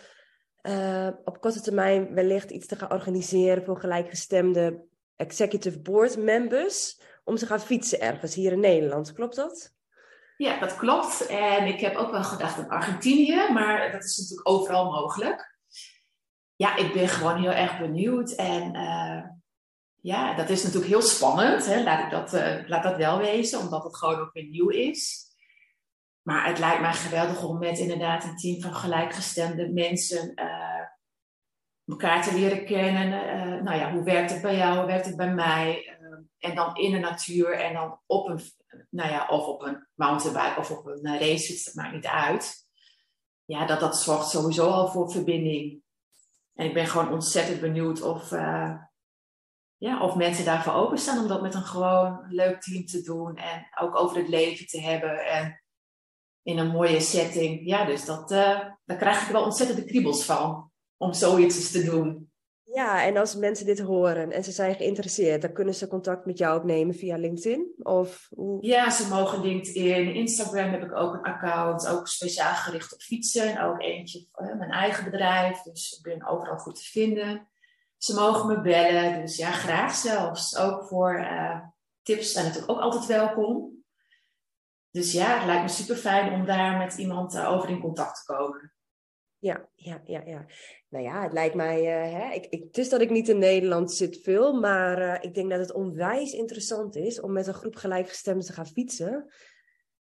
[0.63, 4.85] uh, op korte termijn wellicht iets te gaan organiseren voor gelijkgestemde
[5.17, 9.13] executive board members om te gaan fietsen ergens hier in Nederland.
[9.13, 9.75] Klopt dat?
[10.41, 11.27] Ja, dat klopt.
[11.27, 15.59] En ik heb ook wel gedacht aan Argentinië, maar dat is natuurlijk overal mogelijk.
[16.57, 18.31] Ja, ik ben gewoon heel erg benieuwd.
[18.31, 19.23] En uh,
[20.01, 21.67] ja, dat is natuurlijk heel spannend.
[21.67, 21.83] Hè?
[21.83, 25.27] Laat, ik dat, uh, laat dat wel wezen, omdat het gewoon ook weer nieuw is.
[26.23, 30.85] Maar het lijkt mij geweldig om met inderdaad een team van gelijkgestemde mensen uh,
[31.87, 33.09] elkaar te leren kennen.
[33.65, 35.90] Nou ja, hoe werkt het bij jou, hoe werkt het bij mij?
[36.41, 38.41] En dan in de natuur en dan op een,
[38.91, 42.69] nou ja, of op een mountainbike of op een racefiets, dat maakt niet uit.
[43.45, 45.83] Ja, dat, dat zorgt sowieso al voor verbinding.
[46.55, 48.31] En ik ben gewoon ontzettend benieuwd of,
[49.77, 53.37] ja, of mensen daarvoor openstaan om dat met een gewoon leuk team te doen.
[53.37, 55.27] En ook over het leven te hebben.
[55.27, 55.63] En
[56.43, 57.67] in een mooie setting.
[57.67, 60.73] Ja, dus dat, uh, daar krijg ik wel ontzettend de kriebels van.
[60.97, 62.30] Om zoiets te doen.
[62.73, 66.39] Ja, en als mensen dit horen en ze zijn geïnteresseerd, dan kunnen ze contact met
[66.39, 67.73] jou opnemen via LinkedIn?
[67.79, 68.67] Of hoe?
[68.67, 70.15] Ja, ze mogen LinkedIn.
[70.15, 73.57] Instagram heb ik ook een account, ook speciaal gericht op fietsen.
[73.57, 75.63] En ook eentje voor mijn eigen bedrijf.
[75.63, 77.49] Dus ik ben overal goed te vinden.
[77.97, 80.57] Ze mogen me bellen, dus ja, graag zelfs.
[80.57, 81.61] Ook voor uh,
[82.03, 83.85] tips zijn natuurlijk ook altijd welkom.
[84.91, 88.17] Dus ja, het lijkt me super fijn om daar met iemand uh, over in contact
[88.17, 88.73] te komen.
[89.41, 90.47] Ja, ja, ja, ja.
[90.89, 91.81] Nou ja, het lijkt mij.
[91.81, 95.17] Uh, hè, ik, ik, het is dat ik niet in Nederland zit veel, maar uh,
[95.21, 99.33] ik denk dat het onwijs interessant is om met een groep gelijkgestemden te gaan fietsen.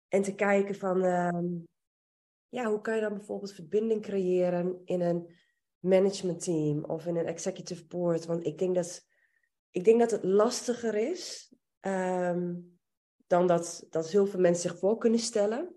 [0.09, 1.47] En te kijken van, ehm,
[2.49, 5.35] ja, hoe kan je dan bijvoorbeeld verbinding creëren in een
[5.79, 8.27] managementteam of in een executive board?
[8.27, 9.07] Want ik denk dat,
[9.71, 11.55] ik denk dat het lastiger is.
[11.81, 12.79] Um,
[13.27, 15.75] dan dat, dat heel veel mensen zich voor kunnen stellen.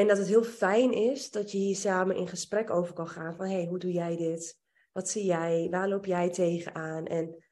[0.00, 3.34] En dat het heel fijn is dat je hier samen in gesprek over kan gaan
[3.34, 4.58] van hey, hoe doe jij dit?
[4.92, 5.68] Wat zie jij?
[5.70, 7.06] Waar loop jij tegenaan?
[7.06, 7.44] En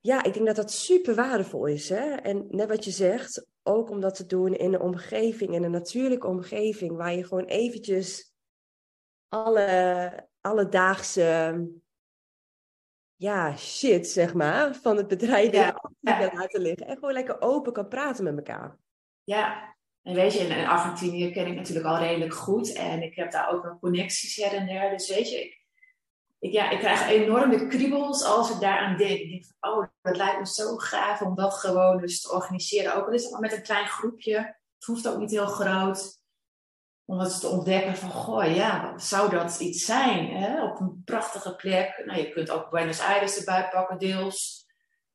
[0.00, 1.88] ja, ik denk dat dat super waardevol is.
[1.88, 2.14] Hè?
[2.14, 5.70] En net wat je zegt, ook om dat te doen in een omgeving, in een
[5.70, 8.34] natuurlijke omgeving, waar je gewoon eventjes
[9.28, 11.60] alle alledaagse
[13.14, 15.82] ja, shit, zeg maar, van het bedrijf ja.
[16.00, 16.86] laten liggen.
[16.86, 18.78] En gewoon lekker open kan praten met elkaar.
[19.24, 19.76] Ja,
[20.08, 22.72] en weet je, in Argentinië ken ik natuurlijk al redelijk goed.
[22.72, 24.90] En ik heb daar ook wel connecties her en der.
[24.90, 25.64] Dus weet je, ik,
[26.38, 29.18] ik, ja, ik krijg enorme kriebels als ik daaraan denk.
[29.18, 32.94] Ik denk oh, dat lijkt me zo gaaf om dat gewoon dus te organiseren.
[32.94, 34.36] Ook al is het maar met een klein groepje.
[34.74, 36.20] Het hoeft ook niet heel groot
[37.04, 40.36] om het te ontdekken van, goh, ja, zou dat iets zijn?
[40.36, 40.64] Hè?
[40.64, 42.02] Op een prachtige plek.
[42.04, 44.66] Nou, je kunt ook Buenos Aires erbij pakken, deels.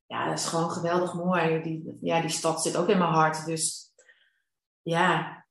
[0.06, 1.62] Ja, dat is gewoon geweldig mooi.
[1.62, 3.46] Die, ja, die stad zit ook in mijn hart.
[3.46, 3.93] Dus
[4.84, 5.42] ja.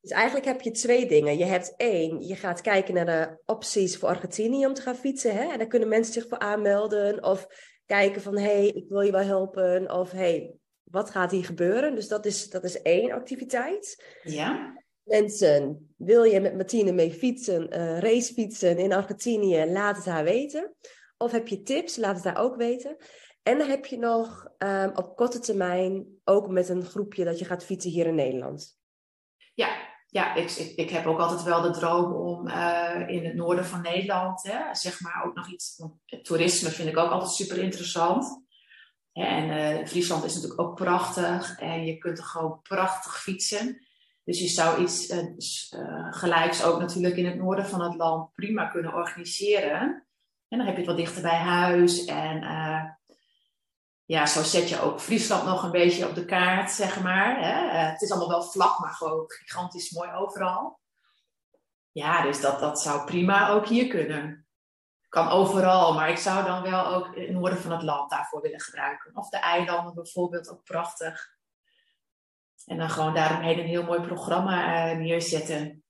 [0.00, 1.38] Dus eigenlijk heb je twee dingen.
[1.38, 5.34] Je hebt één, je gaat kijken naar de opties voor Argentinië om te gaan fietsen.
[5.34, 5.52] Hè?
[5.52, 7.24] En daar kunnen mensen zich voor aanmelden.
[7.24, 7.46] Of
[7.86, 9.90] kijken van, hé, hey, ik wil je wel helpen.
[9.90, 11.94] Of, hé, hey, wat gaat hier gebeuren?
[11.94, 14.04] Dus dat is, dat is één activiteit.
[14.22, 14.82] Ja.
[15.02, 19.64] Mensen, wil je met Martine mee fietsen, uh, racefietsen in Argentinië?
[19.66, 20.74] Laat het haar weten.
[21.16, 21.96] Of heb je tips?
[21.96, 22.96] Laat het haar ook weten.
[23.42, 27.44] En dan heb je nog um, op korte termijn ook met een groepje dat je
[27.44, 28.80] gaat fietsen hier in Nederland.
[29.54, 29.68] Ja,
[30.06, 33.64] ja ik, ik, ik heb ook altijd wel de droom om uh, in het noorden
[33.64, 35.82] van Nederland, hè, zeg maar ook nog iets.
[36.22, 38.40] Toerisme vind ik ook altijd super interessant.
[39.12, 43.86] En uh, Friesland is natuurlijk ook prachtig en je kunt er gewoon prachtig fietsen.
[44.24, 48.66] Dus je zou iets uh, gelijks ook natuurlijk in het noorden van het land prima
[48.66, 50.06] kunnen organiseren.
[50.48, 52.04] En dan heb je het wat dichter bij huis.
[52.04, 52.42] En
[54.12, 57.40] ja, zo zet je ook Friesland nog een beetje op de kaart, zeg maar.
[57.40, 57.78] Hè?
[57.78, 60.80] het is allemaal wel vlak, maar gewoon gigantisch mooi overal.
[61.90, 64.46] Ja, dus dat, dat zou prima ook hier kunnen.
[65.08, 68.60] Kan overal, maar ik zou dan wel ook het noorden van het land daarvoor willen
[68.60, 69.16] gebruiken.
[69.16, 71.28] Of de eilanden bijvoorbeeld, ook prachtig.
[72.66, 75.84] En dan gewoon daaromheen een heel mooi programma uh, neerzetten.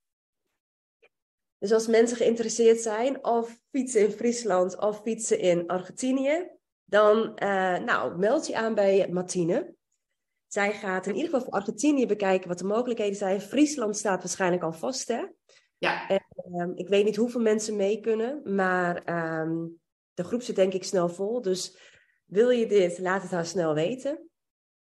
[1.57, 6.61] Dus als mensen geïnteresseerd zijn of fietsen in Friesland of fietsen in Argentinië,
[6.93, 9.73] dan uh, nou, meld je aan bij Martine.
[10.47, 13.41] Zij gaat in ieder geval voor Argentinië bekijken wat de mogelijkheden zijn.
[13.41, 15.25] Friesland staat waarschijnlijk al vast, hè?
[15.77, 16.07] Ja.
[16.07, 18.95] En, uh, ik weet niet hoeveel mensen mee kunnen, maar
[19.41, 19.79] um,
[20.13, 21.41] de groep zit denk ik snel vol.
[21.41, 21.77] Dus
[22.33, 22.99] Wil je dit?
[22.99, 24.29] Laat het haar snel weten.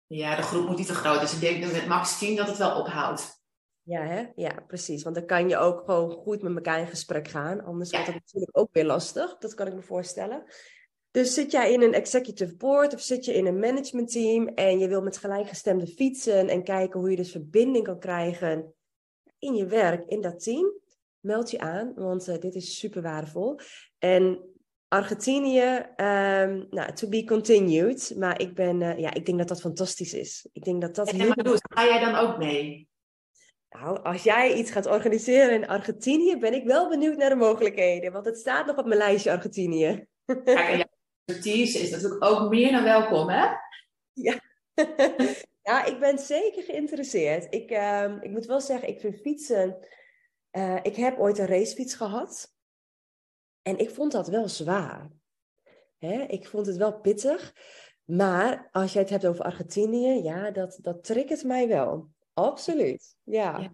[0.06, 1.20] Ja, de groep moet niet te groot.
[1.20, 3.40] Dus ik denk met max 10 dat het wel ophoudt.
[3.82, 4.26] Ja, hè?
[4.36, 5.04] ja, precies.
[5.04, 7.64] Want dan kan je ook gewoon goed met elkaar in gesprek gaan.
[7.64, 9.38] Anders wordt het natuurlijk ook weer lastig.
[9.38, 10.44] Dat kan ik me voorstellen.
[11.12, 14.88] Dus zit jij in een executive board of zit je in een managementteam en je
[14.88, 18.74] wil met gelijkgestemde fietsen en kijken hoe je dus verbinding kan krijgen
[19.40, 20.74] in je werk, in dat team,
[21.20, 23.60] meld je aan, want uh, dit is super waardevol.
[24.00, 24.52] En
[24.88, 28.14] Argentinië, um, nou, to be continued.
[28.18, 30.48] Maar ik, ben, uh, ja, ik denk dat dat fantastisch is.
[30.54, 31.28] Ik denk dat dat en, heel...
[31.36, 32.90] maar ga jij dan ook mee?
[33.70, 38.12] Nou, als jij iets gaat organiseren in Argentinië, ben ik wel benieuwd naar de mogelijkheden.
[38.12, 40.06] Want het staat nog op mijn lijstje Argentinië.
[40.26, 40.86] En jouw
[41.32, 43.46] expertise is natuurlijk ook meer dan welkom, hè?
[44.14, 44.40] Ja.
[45.70, 47.54] ja, ik ben zeker geïnteresseerd.
[47.54, 49.88] Ik, uh, ik moet wel zeggen, ik vind fietsen...
[50.52, 52.54] Uh, ik heb ooit een racefiets gehad.
[53.62, 55.10] En ik vond dat wel zwaar.
[55.98, 56.22] Hè?
[56.22, 57.54] Ik vond het wel pittig.
[58.06, 62.10] Maar als jij het hebt over Argentinië, ja, dat, dat triggert mij wel.
[62.34, 63.60] Absoluut, ja.
[63.60, 63.74] ja.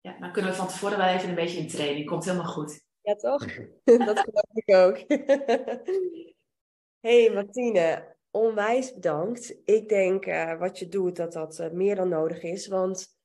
[0.00, 2.06] Ja, dan kunnen we van tevoren wel even een beetje in training.
[2.06, 2.80] Komt helemaal goed.
[3.00, 3.44] Ja, toch?
[4.08, 4.96] dat geloof ik ook.
[7.00, 9.60] hey Martine, onwijs bedankt.
[9.64, 12.66] Ik denk uh, wat je doet, dat dat uh, meer dan nodig is.
[12.66, 13.16] Want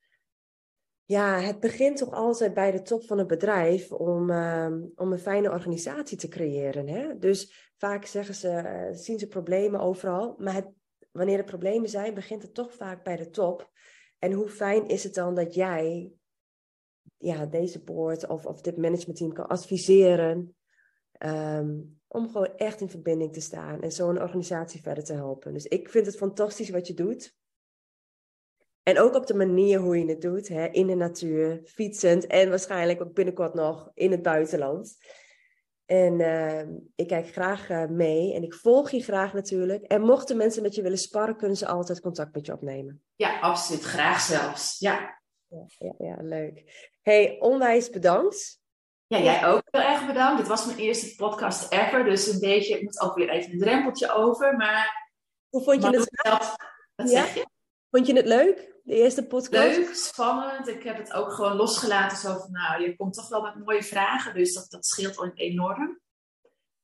[1.06, 5.20] ja, het begint toch altijd bij de top van het bedrijf om, uh, om een
[5.20, 6.88] fijne organisatie te creëren.
[6.88, 7.18] Hè?
[7.18, 10.36] Dus vaak zeggen ze, uh, zien ze problemen overal.
[10.38, 10.68] Maar het,
[11.12, 13.72] wanneer er problemen zijn, begint het toch vaak bij de top.
[14.20, 16.12] En hoe fijn is het dan dat jij
[17.18, 20.56] ja, deze board of, of dit managementteam kan adviseren.
[21.26, 25.54] Um, om gewoon echt in verbinding te staan en zo een organisatie verder te helpen.
[25.54, 27.36] Dus ik vind het fantastisch wat je doet.
[28.84, 32.50] En ook op de manier hoe je het doet, hè, in de natuur, fietsend en
[32.50, 34.98] waarschijnlijk ook binnenkort nog in het buitenland.
[35.86, 36.62] En uh,
[36.96, 39.84] ik kijk graag uh, mee en ik volg je graag natuurlijk.
[39.84, 43.04] En mochten mensen met je willen sparren, kunnen ze altijd contact met je opnemen.
[43.16, 43.84] Ja, absoluut.
[43.84, 44.80] Graag zelfs.
[44.80, 45.20] Ja.
[45.48, 46.90] Ja, ja, ja leuk.
[47.02, 48.61] Hey, onwijs bedankt.
[49.12, 50.38] Ja, jij ook heel erg bedankt.
[50.38, 53.60] Dit was mijn eerste podcast ever, dus een beetje, ik moet ook weer even een
[53.60, 55.10] drempeltje over, maar...
[55.50, 57.10] Hoe vond je het?
[57.10, 57.46] Zeg je?
[57.90, 59.78] Vond je het leuk, de eerste podcast?
[59.78, 60.68] Leuk, spannend.
[60.68, 62.18] Ik heb het ook gewoon losgelaten.
[62.18, 64.34] Zo van, nou, je komt toch wel met mooie vragen.
[64.34, 66.00] Dus dat, dat scheelt enorm.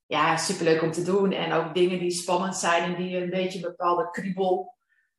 [0.05, 1.31] Ja, superleuk om te doen.
[1.31, 4.75] En ook dingen die spannend zijn en die een beetje een bepaalde kriebel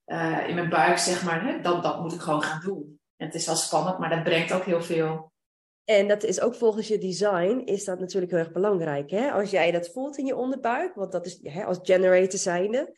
[0.06, 1.44] uh, in mijn buik, zeg maar.
[1.44, 3.00] Hè, dat, dat moet ik gewoon gaan doen.
[3.16, 5.32] En het is wel spannend, maar dat brengt ook heel veel.
[5.88, 9.10] En dat is ook volgens je design, is dat natuurlijk heel erg belangrijk.
[9.10, 9.30] Hè?
[9.30, 12.94] Als jij dat voelt in je onderbuik, want dat is hè, als generator zijnde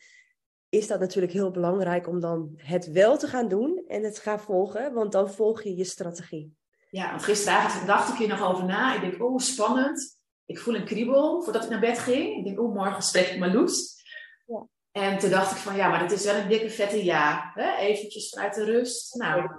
[0.69, 4.39] is dat natuurlijk heel belangrijk om dan het wel te gaan doen en het gaan
[4.39, 6.55] volgen, want dan volg je je strategie.
[6.89, 8.95] Ja, want gisteravond dacht ik hier nog over na.
[8.95, 10.19] Ik denk, oh, spannend.
[10.45, 12.37] Ik voel een kriebel voordat ik naar bed ging.
[12.37, 14.03] Ik denk, oh, morgen spreek ik mijn Loes.
[14.45, 14.67] Ja.
[14.91, 17.51] En toen dacht ik van, ja, maar dat is wel een dikke vette ja.
[17.53, 17.75] Hè?
[17.75, 19.15] Eventjes vanuit de rust.
[19.15, 19.49] Nou,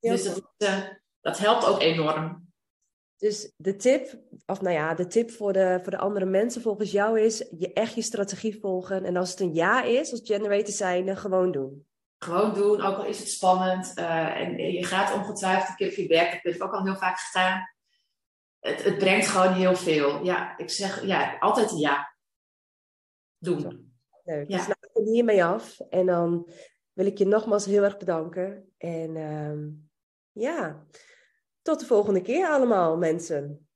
[0.00, 0.78] dus dat, uh,
[1.20, 2.48] dat helpt ook enorm.
[3.20, 6.90] Dus de tip, of nou ja, de tip voor de, voor de andere mensen volgens
[6.90, 9.04] jou is je echt je strategie volgen.
[9.04, 11.86] En als het een ja is, als generator zijnde, gewoon doen.
[12.18, 13.92] Gewoon doen, ook al is het spannend.
[13.98, 16.84] Uh, en je gaat ongetwijfeld een keer op je werk, dat heb ik ook al
[16.84, 17.60] heel vaak gedaan.
[18.58, 20.24] Het, het brengt gewoon heel veel.
[20.24, 22.14] Ja, ik zeg ja, altijd ja.
[23.38, 23.92] Doen.
[24.24, 24.48] Leuk.
[24.48, 24.56] Ja.
[24.56, 25.80] Dus laat ik hiermee af.
[25.80, 26.50] En dan
[26.92, 28.72] wil ik je nogmaals heel erg bedanken.
[28.78, 29.90] En um,
[30.32, 30.86] ja.
[31.62, 33.69] Tot de volgende keer allemaal, mensen.